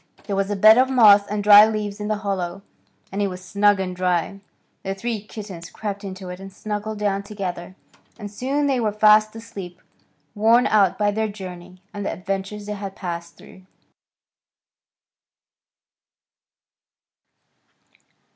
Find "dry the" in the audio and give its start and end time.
3.95-4.95